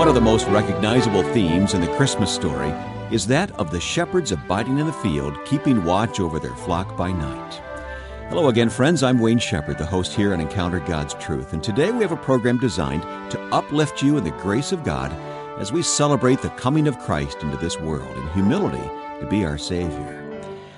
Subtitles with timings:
[0.00, 2.70] One of the most recognizable themes in the Christmas story
[3.10, 7.12] is that of the shepherds abiding in the field, keeping watch over their flock by
[7.12, 7.60] night.
[8.30, 9.02] Hello again, friends.
[9.02, 12.16] I'm Wayne Shepherd, the host here on Encounter God's Truth, and today we have a
[12.16, 15.12] program designed to uplift you in the grace of God
[15.60, 18.90] as we celebrate the coming of Christ into this world in humility
[19.20, 20.16] to be our Savior.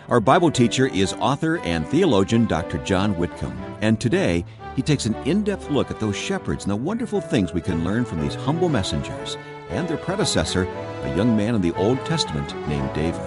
[0.09, 2.79] Our Bible teacher is author and theologian Dr.
[2.79, 4.45] John Whitcomb, and today
[4.77, 7.85] he takes an in depth look at those shepherds and the wonderful things we can
[7.85, 9.37] learn from these humble messengers
[9.69, 13.21] and their predecessor, a young man in the Old Testament named David.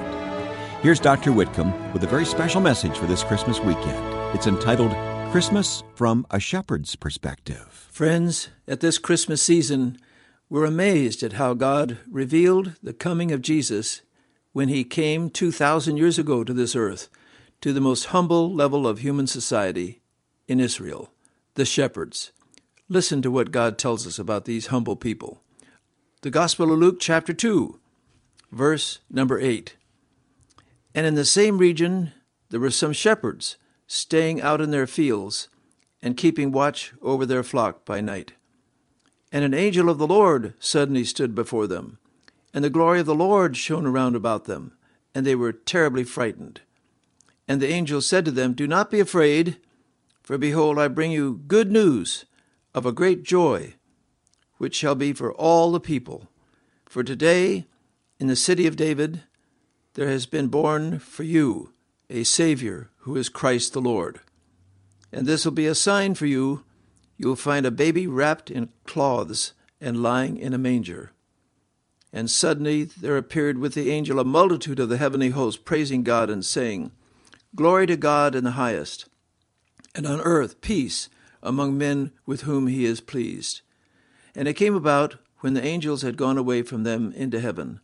[0.81, 1.31] Here's Dr.
[1.31, 4.35] Whitcomb with a very special message for this Christmas weekend.
[4.35, 4.91] It's entitled
[5.31, 7.87] Christmas from a Shepherd's Perspective.
[7.91, 9.97] Friends, at this Christmas season,
[10.49, 14.01] we're amazed at how God revealed the coming of Jesus
[14.53, 17.09] when he came 2,000 years ago to this earth,
[17.61, 20.01] to the most humble level of human society
[20.47, 21.09] in Israel,
[21.55, 22.31] the shepherds.
[22.87, 25.41] Listen to what God tells us about these humble people.
[26.21, 27.79] The Gospel of Luke, chapter 2,
[28.51, 29.75] verse number 8.
[30.93, 32.11] And in the same region
[32.49, 35.47] there were some shepherds staying out in their fields
[36.01, 38.33] and keeping watch over their flock by night.
[39.31, 41.97] And an angel of the Lord suddenly stood before them,
[42.53, 44.73] and the glory of the Lord shone around about them,
[45.13, 46.61] and they were terribly frightened.
[47.47, 49.57] And the angel said to them, Do not be afraid,
[50.25, 52.25] for behold, I bring you good news
[52.73, 53.75] of a great joy,
[54.57, 56.27] which shall be for all the people.
[56.87, 57.67] For today,
[58.19, 59.21] in the city of David,
[59.93, 61.73] there has been born for you
[62.09, 64.19] a Savior who is Christ the Lord.
[65.11, 66.63] And this will be a sign for you.
[67.17, 71.11] You will find a baby wrapped in cloths and lying in a manger.
[72.11, 76.31] And suddenly there appeared with the angel a multitude of the heavenly host, praising God
[76.31, 76.91] and saying,
[77.55, 79.07] Glory to God in the highest,
[79.95, 81.09] and on earth peace
[81.41, 83.61] among men with whom he is pleased.
[84.35, 87.79] And it came about, when the angels had gone away from them into heaven,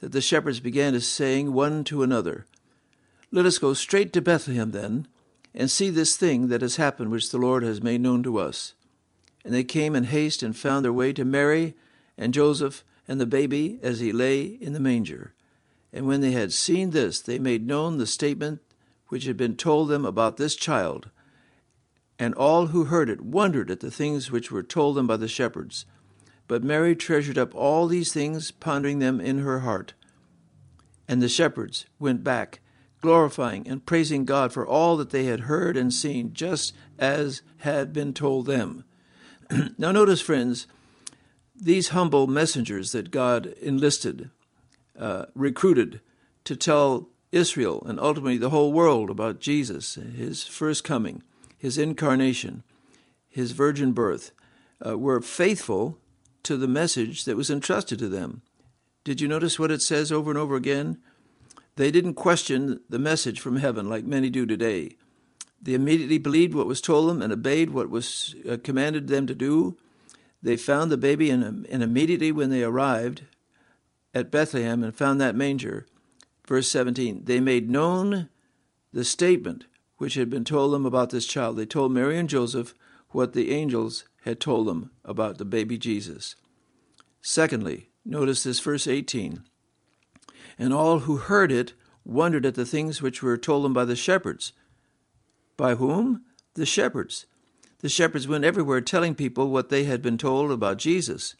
[0.00, 2.46] that the shepherds began to saying one to another,
[3.30, 5.08] let us go straight to Bethlehem then,
[5.54, 8.74] and see this thing that has happened which the Lord has made known to us.
[9.44, 11.74] And they came in haste and found their way to Mary
[12.18, 15.34] and Joseph and the baby as he lay in the manger.
[15.92, 18.60] And when they had seen this, they made known the statement
[19.08, 21.10] which had been told them about this child.
[22.18, 25.28] And all who heard it wondered at the things which were told them by the
[25.28, 25.84] shepherds.
[26.46, 29.94] But Mary treasured up all these things, pondering them in her heart.
[31.08, 32.60] And the shepherds went back
[33.04, 37.92] glorifying and praising God for all that they had heard and seen, just as had
[37.92, 38.84] been told them.
[39.76, 40.66] now, notice, friends,
[41.54, 44.30] these humble messengers that God enlisted,
[44.98, 46.00] uh, recruited
[46.44, 51.22] to tell Israel and ultimately the whole world about Jesus, his first coming,
[51.64, 52.62] his incarnation,
[53.26, 54.32] his virgin birth,
[54.84, 55.96] uh, were faithful
[56.42, 58.42] to the message that was entrusted to them.
[59.02, 60.98] Did you notice what it says over and over again?
[61.76, 64.96] They didn't question the message from heaven like many do today.
[65.58, 69.34] They immediately believed what was told them and obeyed what was uh, commanded them to
[69.34, 69.78] do.
[70.42, 73.22] They found the baby, and, and immediately when they arrived
[74.12, 75.86] at Bethlehem and found that manger,
[76.46, 78.28] verse 17, they made known
[78.92, 79.64] the statement
[79.98, 81.56] which had been told them about this child.
[81.56, 82.74] They told Mary and Joseph
[83.10, 86.34] what the angels had told them about the baby Jesus.
[87.22, 89.44] Secondly, notice this verse 18
[90.58, 91.74] and all who heard it
[92.04, 94.52] wondered at the things which were told them by the shepherds.
[95.56, 96.24] By whom?
[96.54, 97.26] The shepherds.
[97.80, 101.34] The shepherds went everywhere telling people what they had been told about Jesus.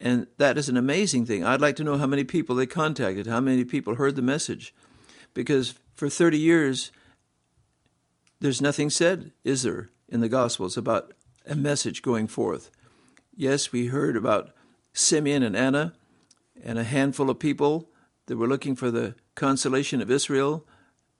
[0.00, 1.44] And that is an amazing thing.
[1.44, 4.74] I'd like to know how many people they contacted, how many people heard the message.
[5.32, 6.90] Because for 30 years,
[8.44, 11.14] there's nothing said, is there, in the Gospels about
[11.46, 12.70] a message going forth.
[13.34, 14.50] Yes, we heard about
[14.92, 15.94] Simeon and Anna
[16.62, 17.88] and a handful of people
[18.26, 20.66] that were looking for the consolation of Israel,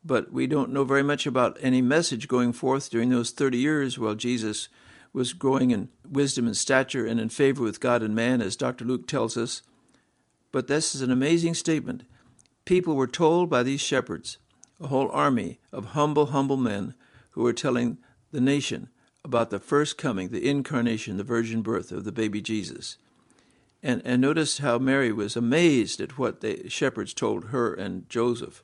[0.04, 3.98] but we don't know very much about any message going forth during those 30 years
[3.98, 4.68] while Jesus
[5.14, 8.84] was growing in wisdom and stature and in favor with God and man, as Dr.
[8.84, 9.62] Luke tells us.
[10.52, 12.02] But this is an amazing statement.
[12.66, 14.36] People were told by these shepherds,
[14.78, 16.92] a whole army of humble, humble men
[17.34, 17.98] who were telling
[18.30, 18.88] the nation
[19.24, 22.96] about the first coming, the incarnation, the virgin birth of the baby Jesus.
[23.82, 28.62] And, and notice how Mary was amazed at what the shepherds told her and Joseph.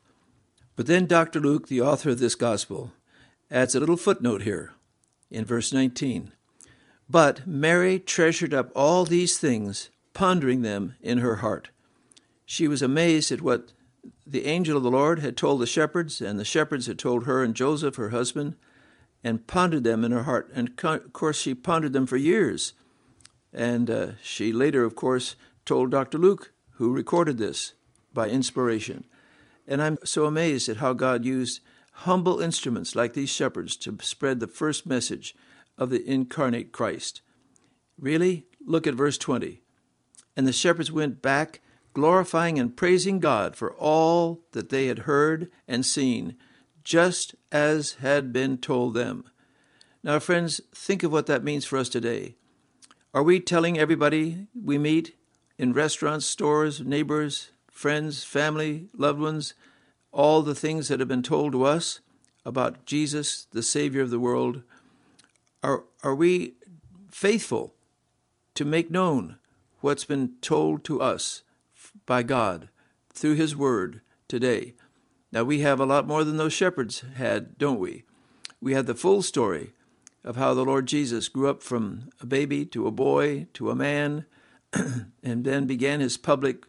[0.76, 1.40] But then Dr.
[1.40, 2.93] Luke, the author of this gospel,
[3.50, 4.72] adds a little footnote here
[5.31, 6.32] in verse 19.
[7.08, 11.70] But Mary treasured up all these things, pondering them in her heart.
[12.46, 13.72] She was amazed at what
[14.26, 17.43] the angel of the Lord had told the shepherds, and the shepherds had told her
[17.43, 18.56] and Joseph, her husband,
[19.23, 20.50] and pondered them in her heart.
[20.55, 22.75] And of course, she pondered them for years
[23.52, 26.19] And uh, she later, of course, told Dr.
[26.19, 27.75] Luke, who recorded this
[28.14, 29.05] by inspiration.
[29.67, 31.61] And I'm so amazed at how God used
[31.93, 35.35] humble instruments like these shepherds to spread the first message
[35.76, 37.23] of the incarnate Christ.
[37.99, 38.46] Really?
[38.64, 39.62] Look at verse 20.
[40.37, 41.61] And the shepherds went back,
[41.92, 46.37] glorifying and praising God for all that they had heard and seen,
[46.84, 49.25] just as had been told them.
[50.02, 52.37] Now, friends, think of what that means for us today.
[53.12, 55.16] Are we telling everybody we meet
[55.58, 59.54] in restaurants, stores, neighbors, friends, family, loved ones,
[60.12, 62.00] all the things that have been told to us
[62.44, 64.62] about Jesus, the Savior of the world?
[65.62, 66.54] Are, are we
[67.10, 67.75] faithful
[68.54, 69.36] to make known
[69.81, 71.43] what's been told to us
[72.10, 72.70] by God
[73.12, 74.74] through His Word today?
[75.30, 78.02] Now, we have a lot more than those shepherds had, don't we?
[78.60, 79.74] We have the full story
[80.24, 83.76] of how the Lord Jesus grew up from a baby to a boy to a
[83.76, 84.26] man
[85.22, 86.66] and then began his public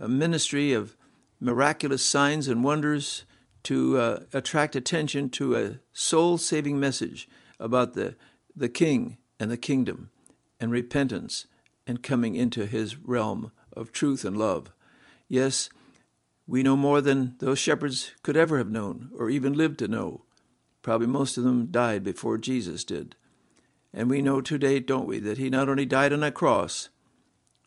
[0.00, 0.96] uh, ministry of
[1.38, 3.22] miraculous signs and wonders
[3.62, 7.28] to uh, attract attention to a soul saving message
[7.60, 8.16] about the,
[8.56, 10.10] the king and the kingdom
[10.58, 11.46] and repentance
[11.86, 14.72] and coming into his realm of truth and love.
[15.30, 15.70] Yes,
[16.44, 20.22] we know more than those shepherds could ever have known or even lived to know.
[20.82, 23.14] Probably most of them died before Jesus did.
[23.94, 26.88] And we know today, don't we, that he not only died on a cross,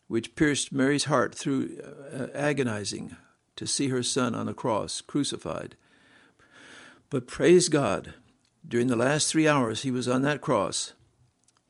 [0.08, 1.78] which pierced Mary's heart through
[2.12, 3.16] uh, agonizing
[3.56, 5.74] to see her son on a cross crucified,
[7.08, 8.12] but praise God,
[8.66, 10.92] during the last three hours he was on that cross,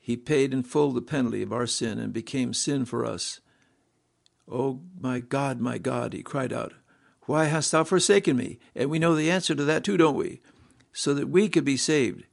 [0.00, 3.38] he paid in full the penalty of our sin and became sin for us.
[4.50, 6.74] Oh, my God, my God, he cried out,
[7.22, 8.58] why hast thou forsaken me?
[8.74, 10.40] And we know the answer to that too, don't we?
[10.94, 12.24] so that we could be saved.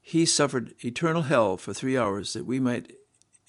[0.00, 2.92] He suffered eternal hell for three hours that we might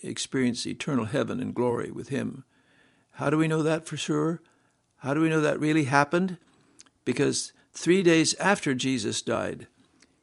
[0.01, 2.45] experience eternal heaven and glory with Him.
[3.11, 4.41] How do we know that for sure?
[4.99, 6.37] How do we know that really happened?
[7.03, 9.67] Because three days after Jesus died,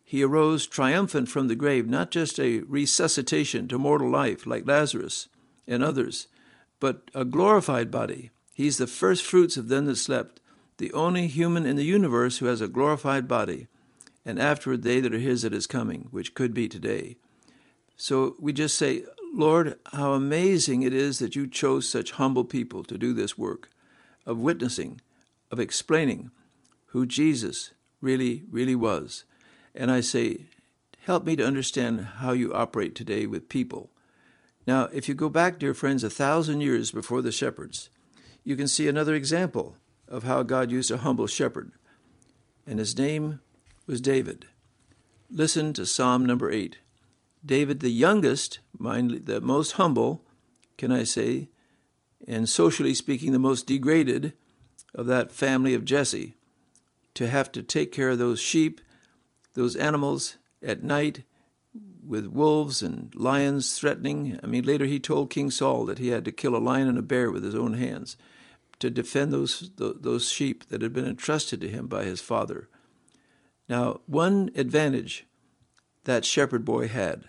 [0.03, 5.29] he arose triumphant from the grave, not just a resuscitation to mortal life like Lazarus
[5.67, 6.29] and others,
[6.81, 8.31] but a glorified body.
[8.55, 10.41] He's the first fruits of them that slept,
[10.79, 13.67] the only human in the universe who has a glorified body
[14.25, 17.17] and afterward they that are his that is coming, which could be today.
[17.97, 22.85] So we just say, Lord, how amazing it is that you chose such humble people
[22.85, 23.71] to do this work
[24.27, 25.01] of witnessing,
[25.51, 26.31] of explaining
[26.87, 29.25] who Jesus really, really was.
[29.75, 30.47] And I say,
[31.05, 33.91] help me to understand how you operate today with people.
[34.69, 37.89] Now, if you go back, dear friends, a thousand years before the shepherds,
[38.45, 41.73] you can see another example of how God used a humble shepherd.
[42.67, 43.41] And his name
[43.87, 44.45] was David.
[45.31, 46.77] Listen to Psalm number 8.
[47.43, 50.23] David, the youngest, mind, the most humble,
[50.77, 51.49] can I say,
[52.27, 54.35] and socially speaking, the most degraded
[54.95, 56.35] of that family of Jesse,
[57.15, 58.83] to have to take care of those sheep,
[59.55, 61.23] those animals at night
[62.07, 64.39] with wolves and lions threatening.
[64.43, 66.99] I mean, later he told King Saul that he had to kill a lion and
[66.99, 68.17] a bear with his own hands
[68.79, 72.69] to defend those, those sheep that had been entrusted to him by his father.
[73.69, 75.27] Now, one advantage
[76.05, 77.25] that shepherd boy had,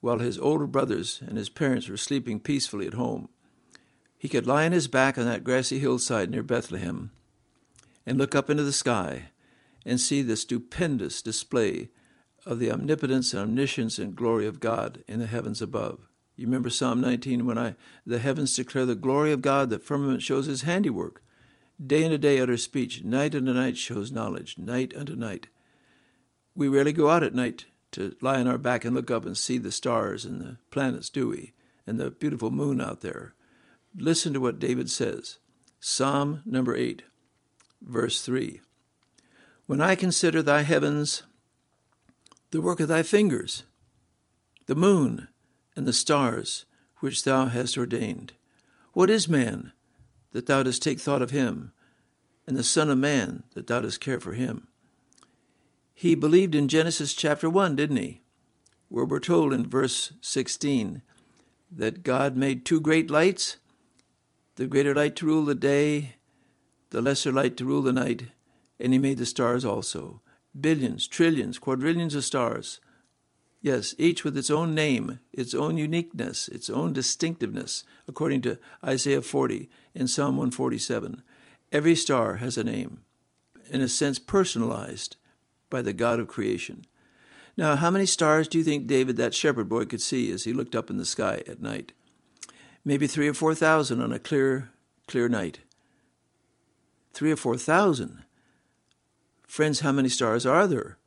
[0.00, 3.28] while his older brothers and his parents were sleeping peacefully at home,
[4.18, 7.10] he could lie on his back on that grassy hillside near Bethlehem
[8.04, 9.30] and look up into the sky
[9.84, 11.90] and see the stupendous display
[12.46, 16.08] of the omnipotence and omniscience and glory of God in the heavens above.
[16.36, 17.74] You remember Psalm 19 when I
[18.06, 21.22] the heavens declare the glory of God, the firmament shows his handiwork.
[21.84, 25.48] Day unto day utter speech, night unto night shows knowledge, night unto night
[26.56, 29.36] we rarely go out at night to lie on our back and look up and
[29.36, 31.52] see the stars and the planets, do we?
[31.86, 33.34] And the beautiful moon out there.
[33.94, 35.38] Listen to what David says
[35.78, 37.02] Psalm number 8,
[37.80, 38.60] verse 3.
[39.66, 41.22] When I consider thy heavens,
[42.50, 43.64] the work of thy fingers,
[44.66, 45.28] the moon
[45.74, 46.64] and the stars
[47.00, 48.32] which thou hast ordained,
[48.92, 49.72] what is man
[50.32, 51.72] that thou dost take thought of him,
[52.46, 54.68] and the Son of Man that thou dost care for him?
[55.92, 58.22] He believed in Genesis chapter 1, didn't he?
[58.88, 61.02] Where we're told in verse 16
[61.70, 63.56] that God made two great lights
[64.56, 66.16] the greater light to rule the day,
[66.90, 68.28] the lesser light to rule the night,
[68.80, 70.22] and he made the stars also.
[70.58, 72.80] Billions, trillions, quadrillions of stars.
[73.60, 79.22] Yes, each with its own name, its own uniqueness, its own distinctiveness, according to Isaiah
[79.22, 81.22] 40 and Psalm 147.
[81.72, 83.00] Every star has a name,
[83.70, 85.16] in a sense personalized
[85.68, 86.86] by the God of creation.
[87.56, 90.52] Now, how many stars do you think David, that shepherd boy, could see as he
[90.52, 91.92] looked up in the sky at night?
[92.86, 94.70] maybe three or four thousand on a clear,
[95.08, 95.58] clear night.
[97.12, 98.22] Three or four thousand.
[99.46, 100.98] Friends, how many stars are there?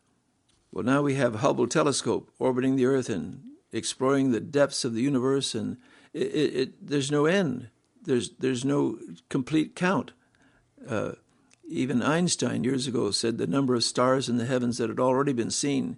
[0.72, 3.42] Well, now we have Hubble telescope orbiting the Earth and
[3.72, 5.78] exploring the depths of the universe, and
[6.14, 7.70] it, it, it, there's no end.
[8.02, 8.98] There's there's no
[9.30, 10.14] complete count.
[10.88, 11.14] Uh,
[11.68, 15.34] even Einstein years ago said the number of stars in the heavens that had already
[15.34, 15.98] been seen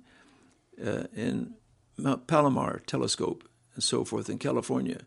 [0.83, 1.53] uh, in
[1.97, 5.01] Mount Palomar telescope and so forth in California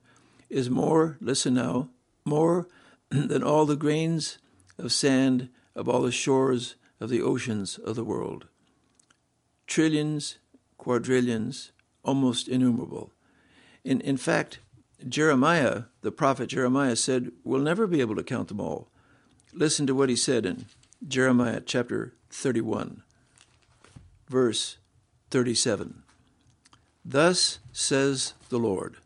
[0.48, 1.18] is more.
[1.20, 1.90] Listen now,
[2.24, 2.68] more
[3.10, 4.38] than all the grains
[4.78, 8.46] of sand of all the shores of the oceans of the world.
[9.66, 10.38] Trillions,
[10.78, 11.70] quadrillions,
[12.02, 13.12] almost innumerable.
[13.84, 14.58] In, in fact,
[15.06, 18.88] Jeremiah, the prophet Jeremiah, said, We'll never be able to count them all.
[19.52, 20.64] Listen to what he said in
[21.06, 23.02] Jeremiah chapter 31,
[24.26, 24.78] verse
[25.30, 26.04] 37.
[27.04, 28.96] Thus says the Lord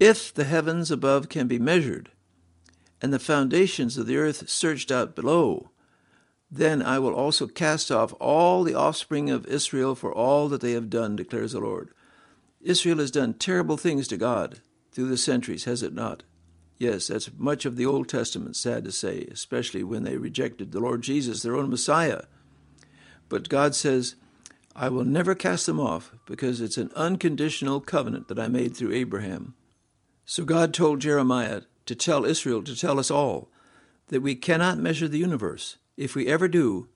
[0.00, 2.10] If the heavens above can be measured,
[3.00, 5.70] and the foundations of the earth searched out below,
[6.50, 10.72] then I will also cast off all the offspring of Israel for all that they
[10.72, 11.90] have done, declares the Lord.
[12.60, 14.60] Israel has done terrible things to God
[14.92, 16.24] through the centuries, has it not?
[16.76, 20.80] Yes, that's much of the Old Testament, sad to say, especially when they rejected the
[20.80, 22.22] Lord Jesus, their own Messiah.
[23.28, 24.16] But God says,
[24.74, 28.92] I will never cast them off because it's an unconditional covenant that I made through
[28.94, 29.54] Abraham.
[30.24, 33.50] So God told Jeremiah to tell Israel, to tell us all,
[34.08, 35.76] that we cannot measure the universe.
[35.96, 36.88] If we ever do,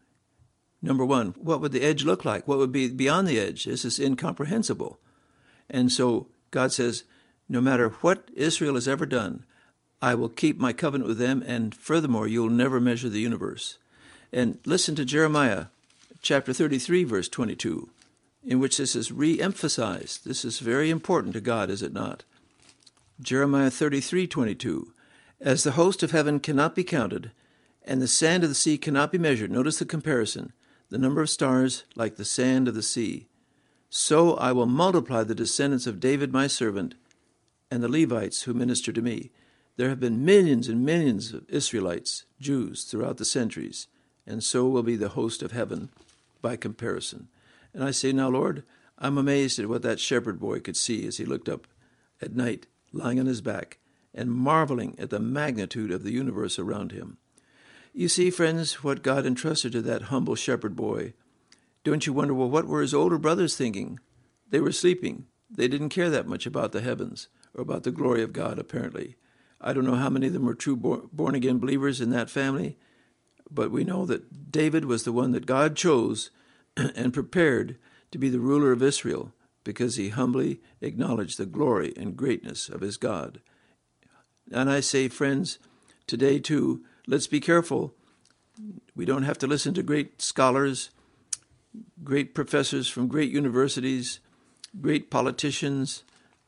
[0.81, 2.49] number one, what would the edge look like?
[2.49, 3.65] What would be beyond the edge?
[3.65, 4.99] This is incomprehensible.
[5.69, 7.05] And so God says,
[7.49, 9.45] no matter what Israel has ever done,
[10.01, 13.79] I will keep my covenant with them, and furthermore, you'll never measure the universe.
[14.33, 15.67] And listen to Jeremiah
[16.21, 17.89] chapter 33, verse 22,
[18.45, 20.27] in which this is re emphasized.
[20.27, 22.25] This is very important to God, is it not?
[23.21, 24.93] Jeremiah 33, 22.
[25.41, 27.31] As the host of heaven cannot be counted,
[27.85, 30.53] and the sand of the sea cannot be measured, notice the comparison
[30.91, 33.26] the number of stars like the sand of the sea.
[33.91, 36.95] So I will multiply the descendants of David my servant
[37.71, 39.31] and the Levites who minister to me.
[39.76, 43.88] There have been millions and millions of Israelites, Jews, throughout the centuries,
[44.26, 45.88] and so will be the host of heaven
[46.41, 47.29] by comparison.
[47.73, 48.62] And I say, Now, Lord,
[48.99, 51.67] I'm amazed at what that shepherd boy could see as he looked up
[52.23, 53.79] at night, lying on his back,
[54.14, 57.19] and marveling at the magnitude of the universe around him.
[57.97, 61.13] You see, friends, what God entrusted to that humble shepherd boy.
[61.85, 64.01] Don't you wonder, well, what were his older brothers thinking?
[64.51, 65.27] They were sleeping.
[65.49, 69.15] They didn't care that much about the heavens or about the glory of God, apparently.
[69.61, 72.77] I don't know how many of them were true born again believers in that family,
[73.49, 76.31] but we know that David was the one that God chose
[76.77, 77.79] and prepared
[78.11, 79.33] to be the ruler of Israel
[79.63, 83.41] because he humbly acknowledged the glory and greatness of his God.
[84.51, 85.61] And I say, friends,
[86.09, 87.95] today too, let's be careful.
[88.95, 90.91] We don't have to listen to great scholars,
[92.03, 94.21] great professors from great universities,
[94.81, 96.05] great politicians,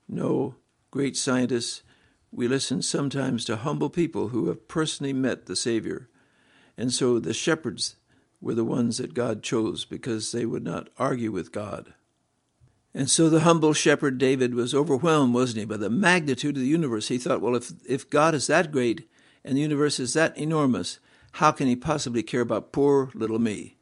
[0.09, 0.55] no
[0.91, 1.83] great scientists.
[2.31, 6.09] We listen sometimes to humble people who have personally met the Savior
[6.77, 7.97] and so the shepherds
[8.41, 11.95] were the ones that God chose because they would not argue with God.
[12.95, 16.69] And so the humble shepherd David was overwhelmed, wasn't he, by the magnitude of the
[16.69, 17.09] universe.
[17.09, 19.09] He thought, well, if, if God is that great
[19.47, 20.99] and the universe is that enormous,
[21.33, 23.77] how can he possibly care about poor little me?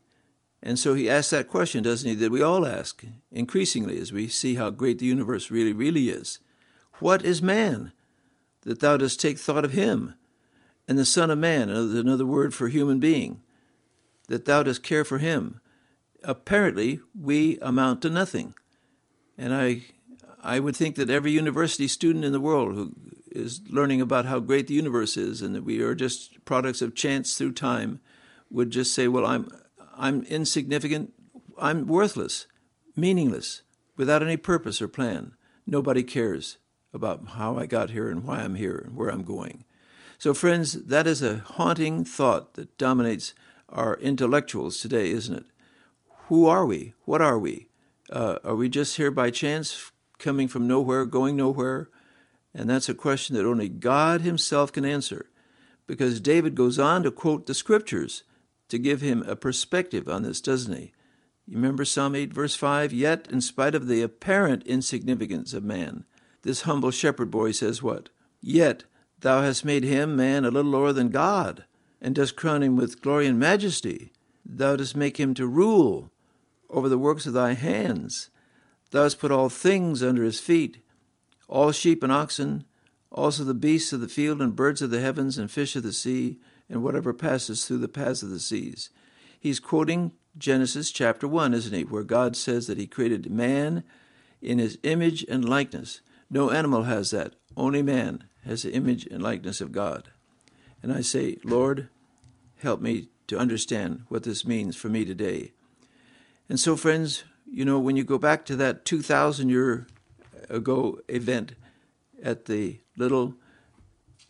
[0.62, 3.02] And so he asks that question, doesn't he, that we all ask
[3.32, 6.38] increasingly as we see how great the universe really, really is.
[7.00, 7.92] What is man
[8.62, 10.14] that thou dost take thought of him?
[10.86, 13.40] and the Son of Man, another word for human being,
[14.28, 15.60] that thou dost care for him.
[16.22, 18.54] Apparently, we amount to nothing.
[19.36, 19.82] And I,
[20.42, 22.92] I would think that every university student in the world who
[23.34, 26.94] is learning about how great the universe is and that we are just products of
[26.94, 28.00] chance through time
[28.50, 29.48] would just say, well, I'm,
[29.96, 31.12] I'm insignificant,
[31.58, 32.46] I'm worthless,
[32.96, 33.62] meaningless,
[33.96, 35.32] without any purpose or plan.
[35.66, 36.58] Nobody cares
[36.92, 39.64] about how I got here and why I'm here and where I'm going.
[40.18, 43.34] So, friends, that is a haunting thought that dominates
[43.68, 45.44] our intellectuals today, isn't it?
[46.28, 46.94] Who are we?
[47.04, 47.68] What are we?
[48.10, 51.88] Uh, are we just here by chance, coming from nowhere, going nowhere?
[52.54, 55.26] And that's a question that only God Himself can answer,
[55.86, 58.22] because David goes on to quote the scriptures
[58.68, 60.92] to give him a perspective on this, doesn't he?
[61.46, 62.92] You remember Psalm 8, verse 5?
[62.92, 66.04] Yet, in spite of the apparent insignificance of man,
[66.42, 68.08] this humble shepherd boy says what?
[68.40, 68.84] Yet,
[69.20, 71.64] Thou hast made him, man, a little lower than God,
[71.98, 74.12] and dost crown him with glory and majesty.
[74.44, 76.10] Thou dost make him to rule
[76.68, 78.28] over the works of thy hands.
[78.90, 80.83] Thou hast put all things under his feet,
[81.48, 82.64] all sheep and oxen,
[83.10, 85.92] also the beasts of the field and birds of the heavens and fish of the
[85.92, 88.90] sea and whatever passes through the paths of the seas.
[89.38, 93.84] He's quoting Genesis chapter 1, isn't he, where God says that he created man
[94.42, 96.00] in his image and likeness.
[96.30, 97.34] No animal has that.
[97.56, 100.10] Only man has the image and likeness of God.
[100.82, 101.88] And I say, Lord,
[102.62, 105.52] help me to understand what this means for me today.
[106.48, 109.86] And so, friends, you know, when you go back to that 2,000 year
[110.48, 111.54] ago event
[112.22, 113.34] at the little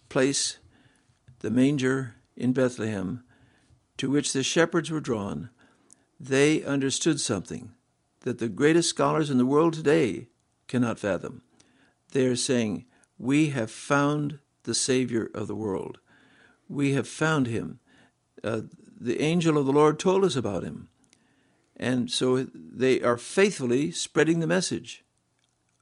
[0.08, 0.58] place,
[1.40, 3.24] the manger in Bethlehem,
[3.96, 5.50] to which the shepherds were drawn,
[6.18, 7.72] they understood something
[8.20, 10.28] that the greatest scholars in the world today
[10.66, 11.42] cannot fathom.
[12.12, 12.86] They are saying,
[13.18, 15.98] We have found the Savior of the world.
[16.68, 17.80] We have found him.
[18.42, 18.62] Uh,
[18.98, 20.88] the angel of the Lord told us about him.
[21.76, 25.03] And so they are faithfully spreading the message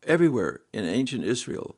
[0.07, 1.77] everywhere in ancient Israel.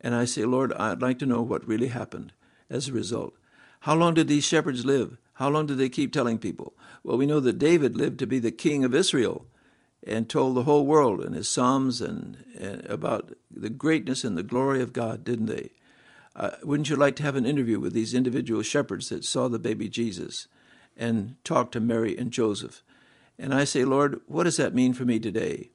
[0.00, 2.32] And I say, Lord, I'd like to know what really happened
[2.68, 3.34] as a result.
[3.80, 5.16] How long did these shepherds live?
[5.34, 6.74] How long did they keep telling people?
[7.02, 9.46] Well, we know that David lived to be the king of Israel
[10.06, 14.42] and told the whole world in his Psalms and, and about the greatness and the
[14.42, 15.70] glory of God, didn't they?
[16.36, 19.58] Uh, wouldn't you like to have an interview with these individual shepherds that saw the
[19.58, 20.46] baby Jesus
[20.96, 22.82] and talk to Mary and Joseph?
[23.38, 25.70] And I say, Lord, what does that mean for me today?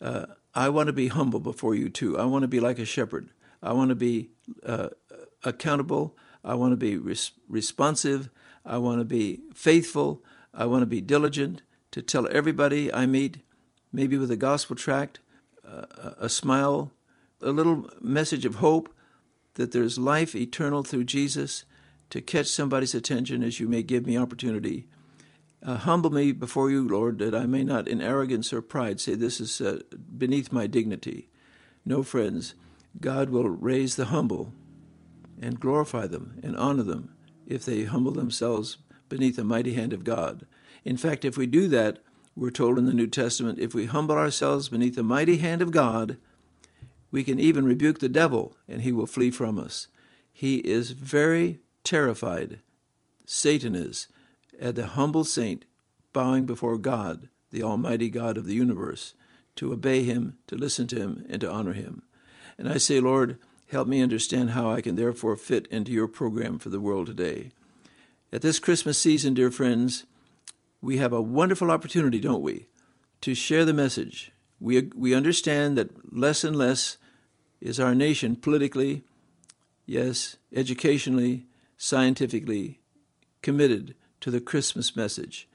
[0.00, 2.18] Uh, I want to be humble before you too.
[2.18, 3.30] I want to be like a shepherd.
[3.62, 4.30] I want to be
[4.64, 4.88] uh,
[5.44, 6.16] accountable.
[6.44, 8.28] I want to be res- responsive.
[8.64, 10.22] I want to be faithful.
[10.52, 13.38] I want to be diligent to tell everybody I meet,
[13.92, 15.20] maybe with a gospel tract,
[15.66, 16.92] uh, a smile,
[17.40, 18.94] a little message of hope
[19.54, 21.64] that there's life eternal through Jesus,
[22.10, 24.86] to catch somebody's attention as you may give me opportunity.
[25.64, 29.14] Uh, humble me before you, Lord, that I may not in arrogance or pride say
[29.14, 29.80] this is uh,
[30.16, 31.28] beneath my dignity.
[31.84, 32.54] No, friends,
[33.00, 34.52] God will raise the humble
[35.40, 37.14] and glorify them and honor them
[37.46, 40.46] if they humble themselves beneath the mighty hand of God.
[40.84, 41.98] In fact, if we do that,
[42.34, 45.70] we're told in the New Testament, if we humble ourselves beneath the mighty hand of
[45.70, 46.16] God,
[47.10, 49.88] we can even rebuke the devil and he will flee from us.
[50.32, 52.60] He is very terrified,
[53.26, 54.08] Satan is,
[54.60, 55.64] at the humble saint
[56.12, 59.14] bowing before God, the Almighty God of the universe,
[59.56, 62.02] to obey him, to listen to him, and to honor him.
[62.58, 63.38] And I say, Lord,
[63.72, 67.52] Help me understand how I can therefore fit into your program for the world today.
[68.30, 70.04] At this Christmas season, dear friends,
[70.82, 72.66] we have a wonderful opportunity, don't we,
[73.22, 74.30] to share the message.
[74.60, 76.98] We, we understand that less and less
[77.62, 79.04] is our nation politically,
[79.86, 81.46] yes, educationally,
[81.78, 82.78] scientifically
[83.40, 85.46] committed to the Christmas message,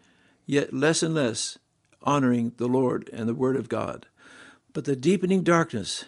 [0.45, 1.57] yet less and less
[2.03, 4.05] honoring the Lord and the Word of God.
[4.73, 6.05] But the deepening darkness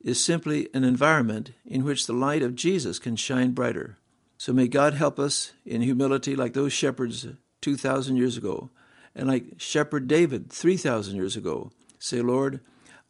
[0.00, 3.96] is simply an environment in which the light of Jesus can shine brighter.
[4.36, 7.26] So may God help us in humility like those shepherds
[7.60, 8.70] 2,000 years ago,
[9.14, 11.70] and like Shepherd David 3,000 years ago.
[11.98, 12.60] Say, Lord,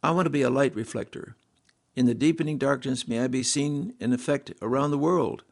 [0.03, 1.35] I want to be a light reflector.
[1.95, 5.43] In the deepening darkness, may I be seen in effect around the world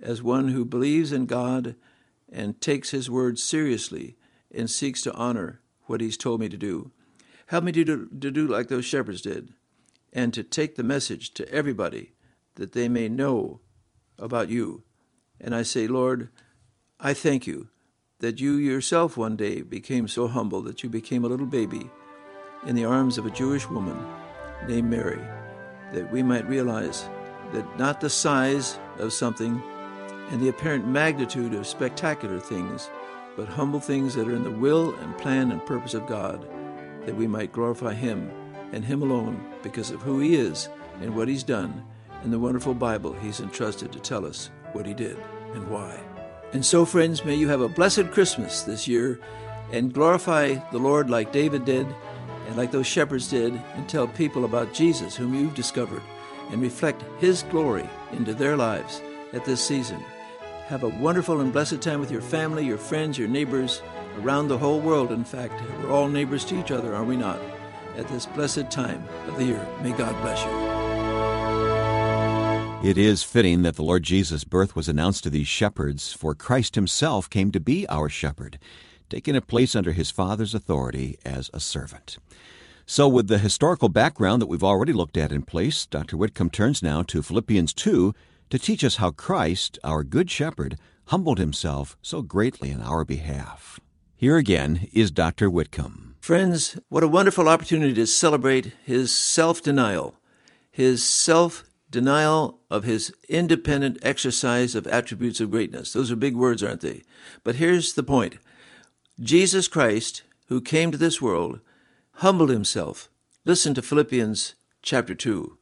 [0.00, 1.74] as one who believes in God
[2.32, 4.16] and takes His word seriously
[4.54, 6.90] and seeks to honor what He's told me to do.
[7.46, 9.52] Help me to do, to do like those shepherds did
[10.12, 12.12] and to take the message to everybody
[12.56, 13.60] that they may know
[14.18, 14.82] about you.
[15.40, 16.28] And I say, Lord,
[17.00, 17.68] I thank you
[18.20, 21.90] that you yourself one day became so humble that you became a little baby
[22.66, 23.96] in the arms of a Jewish woman
[24.66, 25.22] named Mary,
[25.92, 27.08] that we might realize
[27.52, 29.62] that not the size of something
[30.30, 32.90] and the apparent magnitude of spectacular things,
[33.36, 36.46] but humble things that are in the will and plan and purpose of God,
[37.06, 38.30] that we might glorify Him
[38.72, 40.68] and Him alone because of who He is
[41.00, 41.84] and what He's done
[42.22, 45.16] and the wonderful Bible He's entrusted to tell us what He did
[45.54, 45.98] and why.
[46.52, 49.20] And so, friends, may you have a blessed Christmas this year
[49.72, 51.86] and glorify the Lord like David did
[52.46, 56.02] and like those shepherds did and tell people about Jesus whom you've discovered
[56.50, 60.02] and reflect His glory into their lives at this season.
[60.68, 63.82] Have a wonderful and blessed time with your family, your friends, your neighbors,
[64.20, 65.12] around the whole world.
[65.12, 67.40] In fact, we're all neighbors to each other, are we not?
[67.98, 69.66] at this blessed time of the year.
[69.82, 70.50] May God bless you.
[72.88, 76.76] It is fitting that the Lord Jesus' birth was announced to these shepherds, for Christ
[76.76, 78.58] himself came to be our shepherd,
[79.10, 82.18] taking a place under his Father's authority as a servant.
[82.86, 86.16] So, with the historical background that we've already looked at in place, Dr.
[86.16, 88.14] Whitcomb turns now to Philippians 2
[88.50, 93.80] to teach us how Christ, our Good Shepherd, humbled himself so greatly in our behalf.
[94.16, 95.48] Here again is Dr.
[95.48, 96.16] Whitcomb.
[96.20, 100.16] Friends, what a wonderful opportunity to celebrate his self denial,
[100.70, 105.92] his self denial of his independent exercise of attributes of greatness.
[105.92, 107.02] Those are big words, aren't they?
[107.44, 108.36] But here's the point
[109.20, 111.60] Jesus Christ, who came to this world,
[112.14, 113.08] humbled himself.
[113.44, 115.56] Listen to Philippians chapter 2.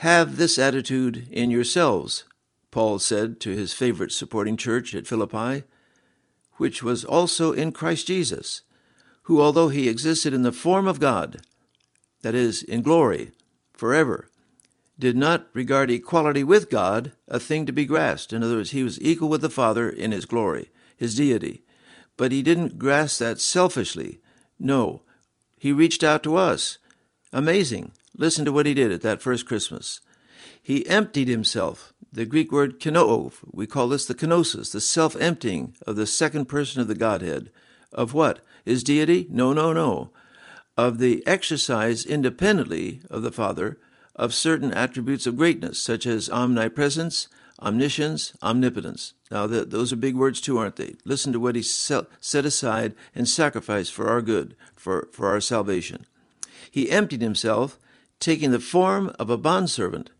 [0.00, 2.24] Have this attitude in yourselves,
[2.70, 5.64] Paul said to his favorite supporting church at Philippi,
[6.56, 8.60] which was also in Christ Jesus,
[9.22, 11.40] who, although he existed in the form of God,
[12.20, 13.32] that is, in glory,
[13.72, 14.28] forever,
[14.98, 18.34] did not regard equality with God a thing to be grasped.
[18.34, 21.62] In other words, he was equal with the Father in his glory, his deity.
[22.18, 24.20] But he didn't grasp that selfishly.
[24.58, 25.02] No,
[25.58, 26.76] he reached out to us.
[27.32, 27.92] Amazing.
[28.16, 30.00] Listen to what he did at that first Christmas.
[30.62, 31.92] He emptied himself.
[32.12, 36.46] The Greek word kenoo, we call this the kenosis, the self emptying of the second
[36.46, 37.50] person of the Godhead.
[37.92, 38.40] Of what?
[38.64, 39.26] His deity?
[39.30, 40.10] No, no, no.
[40.76, 43.78] Of the exercise independently of the Father
[44.16, 47.28] of certain attributes of greatness, such as omnipresence,
[47.60, 49.12] omniscience, omnipotence.
[49.30, 50.94] Now, the, those are big words too, aren't they?
[51.04, 52.06] Listen to what he set
[52.44, 56.06] aside and sacrificed for our good, for, for our salvation.
[56.70, 57.78] He emptied himself,
[58.20, 60.10] taking the form of a bondservant,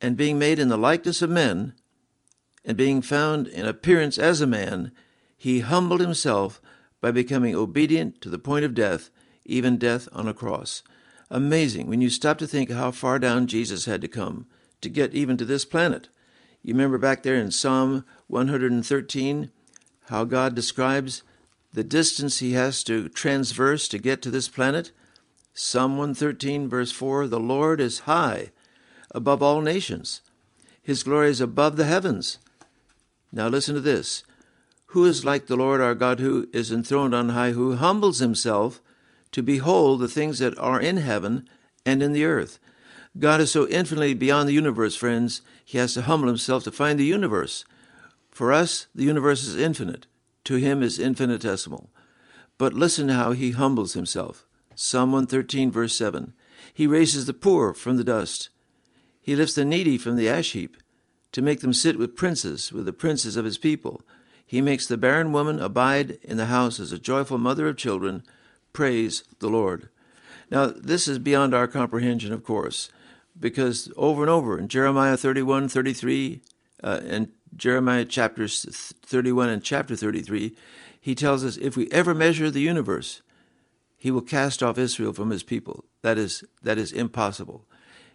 [0.00, 1.74] and being made in the likeness of men,
[2.64, 4.92] and being found in appearance as a man,
[5.36, 6.60] he humbled himself
[7.00, 9.10] by becoming obedient to the point of death,
[9.44, 10.82] even death on a cross
[11.32, 14.46] amazing when you stop to think how far down Jesus had to come
[14.82, 16.08] to get even to this planet.
[16.62, 19.50] You remember back there in Psalm 113
[20.06, 21.22] how God describes
[21.72, 24.92] the distance he has to transverse to get to this planet?
[25.54, 28.52] Psalm 113, verse 4 The Lord is high
[29.10, 30.22] above all nations,
[30.82, 32.38] his glory is above the heavens.
[33.30, 34.24] Now listen to this.
[34.86, 38.82] Who is like the Lord our God, who is enthroned on high, who humbles himself
[39.32, 41.48] to behold the things that are in heaven
[41.86, 42.58] and in the earth.
[43.18, 46.98] God is so infinitely beyond the universe, friends, he has to humble himself to find
[46.98, 47.64] the universe.
[48.30, 50.06] For us, the universe is infinite.
[50.44, 51.90] To him is infinitesimal.
[52.58, 54.46] But listen how he humbles himself.
[54.74, 56.32] Psalm 113, verse 7.
[56.72, 58.48] He raises the poor from the dust.
[59.20, 60.76] He lifts the needy from the ash heap
[61.32, 64.02] to make them sit with princes, with the princes of his people.
[64.44, 68.22] He makes the barren woman abide in the house as a joyful mother of children
[68.72, 69.88] Praise the Lord.
[70.50, 72.90] Now, this is beyond our comprehension, of course,
[73.38, 76.40] because over and over in Jeremiah 31, 33,
[76.82, 78.64] uh, and Jeremiah chapters
[79.02, 80.56] 31 and chapter 33,
[81.00, 83.22] he tells us if we ever measure the universe,
[84.02, 85.84] he will cast off Israel from his people.
[86.02, 87.68] That is, that is impossible.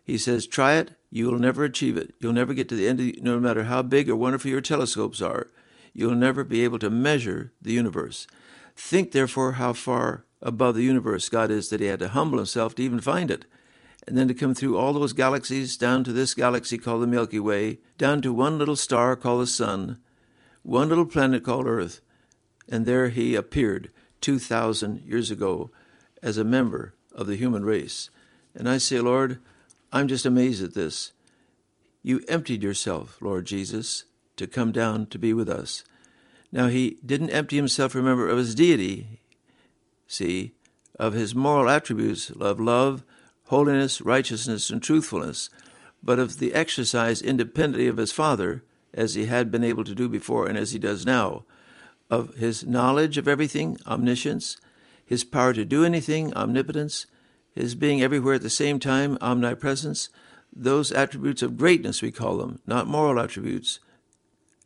[0.03, 2.13] He says, try it, you will never achieve it.
[2.19, 5.21] You'll never get to the end, of, no matter how big or wonderful your telescopes
[5.21, 5.47] are,
[5.93, 8.27] you'll never be able to measure the universe.
[8.75, 12.75] Think, therefore, how far above the universe God is that he had to humble himself
[12.75, 13.45] to even find it.
[14.05, 17.39] And then to come through all those galaxies down to this galaxy called the Milky
[17.39, 19.99] Way, down to one little star called the Sun,
[20.63, 22.01] one little planet called Earth.
[22.67, 25.71] And there he appeared 2,000 years ago
[26.21, 28.09] as a member of the human race.
[28.55, 29.39] And I say, Lord,
[29.91, 31.11] I'm just amazed at this.
[32.03, 34.05] You emptied yourself, Lord Jesus,
[34.37, 35.83] to come down to be with us.
[36.51, 39.19] Now, he didn't empty himself, remember, of his deity
[40.07, 40.53] see,
[40.97, 43.03] of his moral attributes of love,
[43.45, 45.49] holiness, righteousness, and truthfulness,
[46.01, 50.09] but of the exercise independently of his Father, as he had been able to do
[50.09, 51.43] before and as he does now,
[52.09, 54.57] of his knowledge of everything, omniscience,
[55.07, 57.07] his power to do anything, omnipotence,
[57.55, 60.09] his being everywhere at the same time, omnipresence,
[60.53, 63.79] those attributes of greatness, we call them, not moral attributes,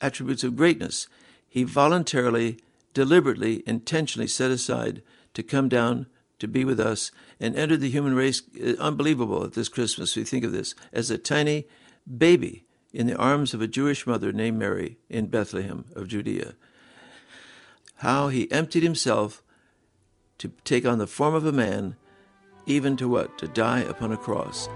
[0.02, 1.08] attributes of greatness,
[1.48, 2.58] he voluntarily,
[2.94, 5.04] deliberately, intentionally set aside
[5.36, 6.08] to come down
[6.40, 8.42] to be with us and enter the human race.
[8.60, 10.16] Uh, unbelievable at this Christmas.
[10.16, 11.68] We think of this as a tiny
[12.18, 16.56] baby in the arms of a Jewish mother named Mary in Bethlehem of Judea.
[17.98, 19.44] How he emptied himself
[20.42, 21.96] to take on the form of a man,
[22.66, 23.38] even to what?
[23.40, 24.70] To die upon a cross.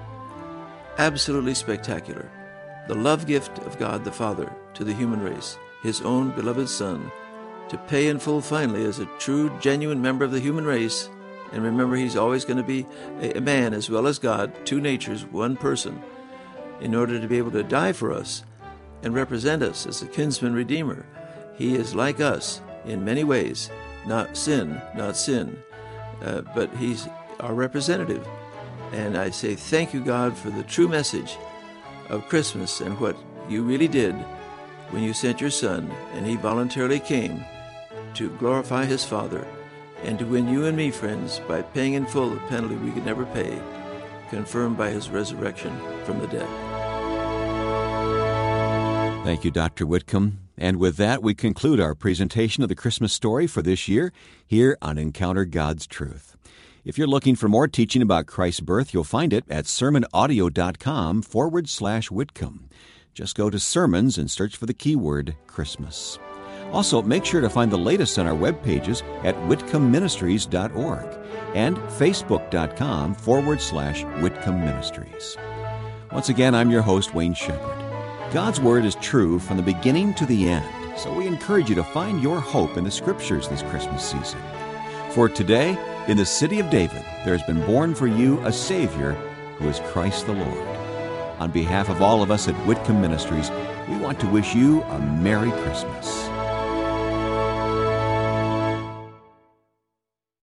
[0.97, 2.32] Absolutely spectacular.
[2.88, 7.12] The love gift of God the Father to the human race, his own beloved Son
[7.69, 11.10] to pay in full finally as a true, genuine member of the human race.
[11.51, 12.86] And remember, he's always going to be
[13.21, 16.01] a man as well as God, two natures, one person,
[16.82, 18.43] in order to be able to die for us
[19.04, 21.06] and represent us as a kinsman redeemer.
[21.58, 23.71] He is like us in many ways,
[24.07, 25.61] not sin, not sin,
[26.21, 27.07] uh, but he's
[27.39, 28.25] our representative.
[28.91, 31.37] And I say thank you, God, for the true message
[32.09, 33.17] of Christmas and what
[33.49, 34.15] you really did
[34.91, 37.43] when you sent your Son and he voluntarily came
[38.13, 39.45] to glorify his Father
[40.03, 43.05] and to win you and me, friends, by paying in full the penalty we could
[43.05, 43.59] never pay,
[44.29, 46.47] confirmed by his resurrection from the dead.
[49.25, 49.87] Thank you, Dr.
[49.87, 50.44] Whitcomb.
[50.57, 54.13] And with that, we conclude our presentation of the Christmas story for this year
[54.45, 56.35] here on Encounter God's Truth.
[56.85, 61.67] If you're looking for more teaching about Christ's birth, you'll find it at sermonaudio.com forward
[61.67, 62.69] slash Whitcomb.
[63.13, 66.19] Just go to sermons and search for the keyword Christmas.
[66.71, 71.17] Also, make sure to find the latest on our web pages at whitcombministries.org
[71.55, 75.37] and facebook.com forward slash Whitcomb Ministries.
[76.11, 77.85] Once again, I'm your host, Wayne Shepherd.
[78.36, 80.65] God's Word is true from the beginning to the end,
[80.98, 84.41] so we encourage you to find your hope in the Scriptures this Christmas season.
[85.12, 85.78] For today,
[86.10, 89.13] in the city of David, there has been born for you a Savior
[89.58, 90.67] who is Christ the Lord.
[91.39, 93.50] On behalf of all of us at Whitcomb Ministries,
[93.88, 96.28] we want to wish you a Merry Christmas.